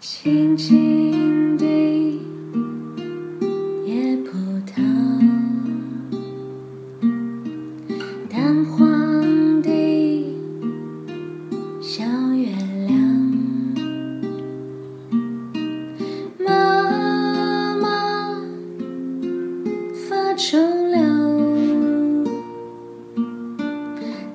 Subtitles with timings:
[0.00, 1.66] 轻轻地
[3.84, 4.80] 野葡萄，
[8.30, 9.68] 淡黄的
[11.80, 12.46] 小月
[12.86, 12.96] 亮，
[16.38, 18.40] 妈妈
[20.08, 20.96] 发愁了，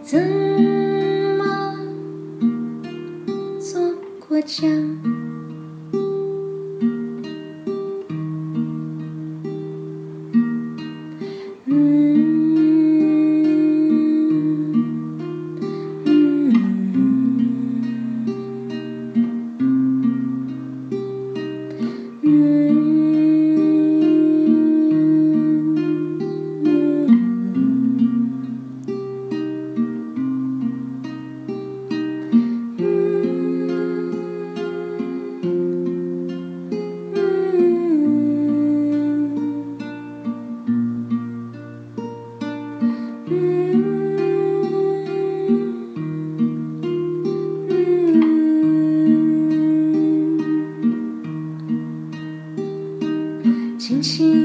[0.04, 0.20] 怎
[1.38, 1.78] 么
[3.62, 3.80] 做
[4.28, 4.70] 果酱？
[54.14, 54.43] 轻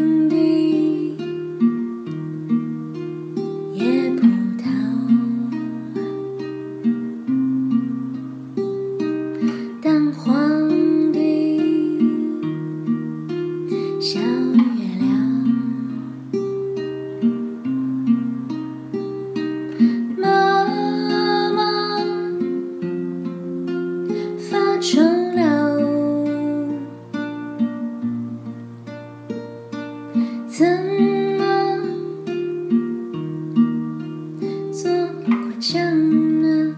[35.59, 36.77] 果酱呢？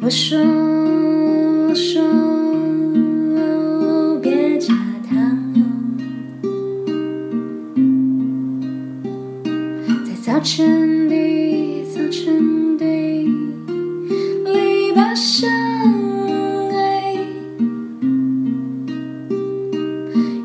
[0.00, 2.00] 我说我说
[4.22, 4.72] 别加
[5.10, 5.52] 糖，
[10.06, 15.50] 在早晨的早晨的篱笆上。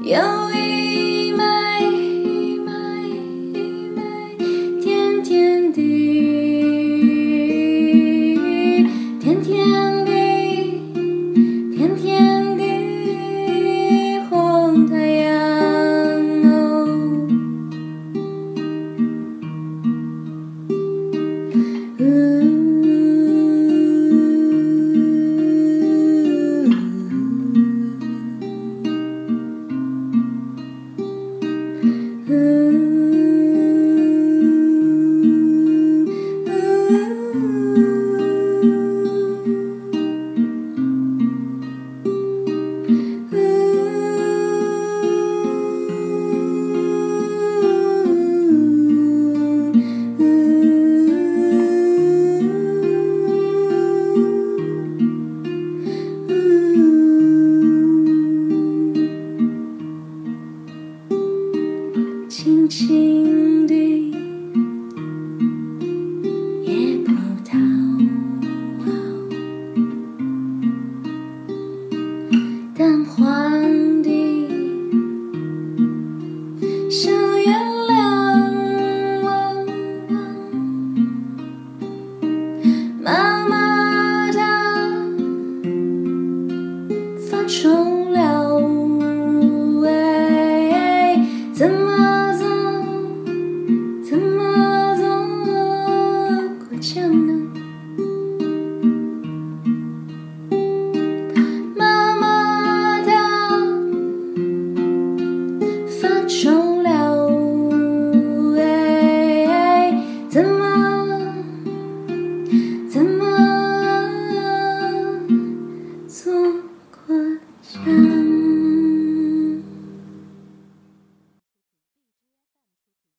[0.04, 0.20] 有
[0.52, 0.63] 一